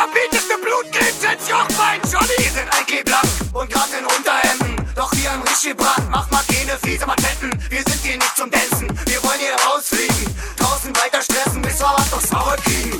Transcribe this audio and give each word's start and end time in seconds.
Unterbieteste 0.00 0.54
Blutkrebs 0.62 1.22
ins 1.24 1.46
Jochbein. 1.46 2.00
Johnny, 2.10 2.32
ihr 2.42 2.50
seid 2.50 2.74
eigentlich 2.74 3.04
blank 3.04 3.28
und 3.52 3.68
gerade 3.68 3.98
in 3.98 4.06
Unterhemden. 4.06 4.94
Doch 4.96 5.12
wie 5.12 5.28
ein 5.28 5.42
richtig 5.42 5.76
Brand, 5.76 6.08
mach 6.08 6.30
mal 6.30 6.42
keine 6.48 6.78
fiese 6.78 7.06
Matetten. 7.06 7.50
Wir 7.68 7.82
sind 7.82 8.00
hier 8.02 8.16
nicht 8.16 8.34
zum 8.34 8.50
Dancen, 8.50 8.88
wir 8.88 9.22
wollen 9.22 9.38
hier 9.38 9.54
rausfliegen. 9.68 10.34
Draußen 10.56 10.96
weiter 10.96 11.20
stressen, 11.20 11.60
bis 11.60 11.80
wir 11.80 11.92
was 11.98 12.12
aufs 12.14 12.32
Maul 12.32 12.56
kriegen. 12.64 12.98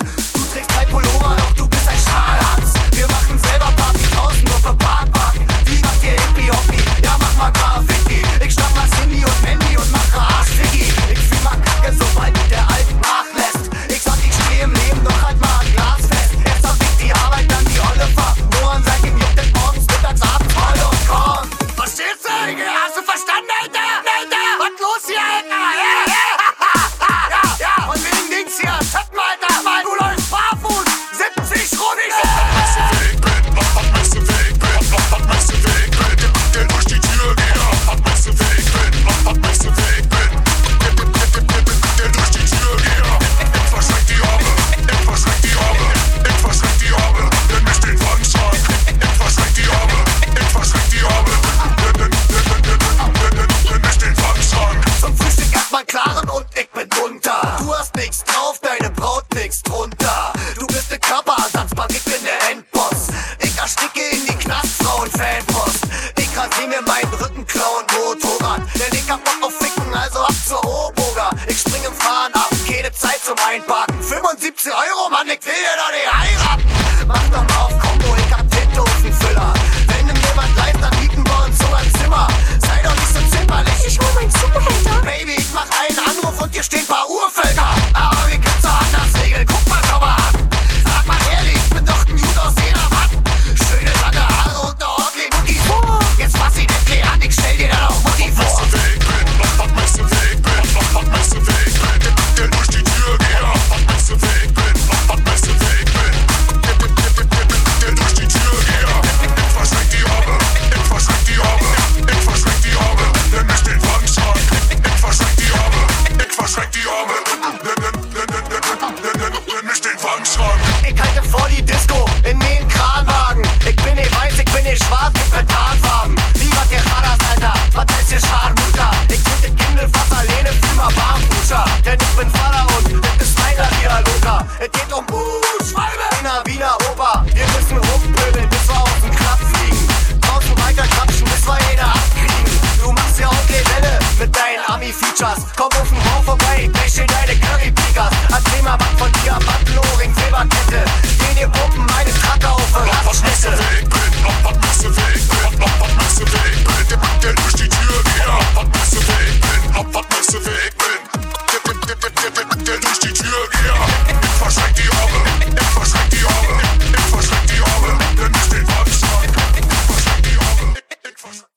Rock. 120.41 120.59
Ich 120.89 121.01
halte 121.01 121.23
vor 121.29 121.47
die 121.49 121.63
Disco 121.63 122.05
in 122.25 122.39
den 122.41 122.69
Kranwagen. 122.69 123.45
Ich 123.69 123.77
bin 123.77 123.95
nicht 123.95 124.13
weiß, 124.17 124.39
ich 124.39 124.53
bin 124.53 124.65
nicht 124.65 124.83
schwarz, 124.85 125.13
ich 125.15 125.31
bin 125.31 125.47
Tarnfarben. 125.47 126.17
Wie 126.35 126.51
was 126.57 126.71
ihr 126.73 126.83
Radars, 126.91 127.21
Alter, 127.31 127.55
was 127.75 127.87
heißt 127.97 128.13
ihr 128.13 128.21
Scharmutter? 128.21 128.91
Ich 129.09 129.23
bin 129.23 129.51
in 129.51 129.57
Kindelwasser, 129.57 130.23
lehne 130.25 130.53
für 130.53 130.75
mal 130.77 130.93
Barfußer. 130.93 131.65
Denn 131.85 131.99
ich 132.01 132.17
bin 132.17 132.31
Vater 132.31 132.67
und 132.77 133.05
das 133.19 133.29
ist 133.29 133.39
meiner 133.39 133.69
Dialoger. 133.79 134.47
Es 134.59 134.71
geht 134.73 134.93
um 134.93 135.05
Buchschreibe. 135.07 136.11
Wiener, 136.21 136.43
Wiener, 136.45 136.77
Opa, 136.91 137.25
wir 137.33 137.47
müssen 137.47 137.79
hochpöbeln, 137.79 138.49
bis 138.51 138.69
wir 138.69 138.81
auf 138.81 139.01
den 139.03 139.11
Knopf 139.11 139.41
fliegen. 139.53 139.89
Draußen 140.21 140.57
weiter 140.59 140.87
klatschen, 140.87 141.25
bis 141.25 141.47
wir 141.47 141.59
jeder 141.71 141.87
abkriegen. 141.87 142.61
Du 142.83 142.93
machst 142.93 143.19
ja 143.19 143.29
auch 143.29 143.47
die 143.49 143.65
Welle 143.73 143.99
mit 144.19 144.37
deinen 144.37 144.65
Ami-Features. 144.67 145.47
Komm 145.57 145.69
auf 145.81 145.89
den 145.89 145.99
Bau 145.99 146.23
vorbei, 146.25 146.71
ich 146.87 146.95
deine 146.95 147.41
Curry-Pikas. 147.41 148.13
Erzähl 148.31 148.63
mal 148.63 148.79
was 148.79 149.01
von 149.01 149.13
dir, 149.25 149.39
was 149.47 149.60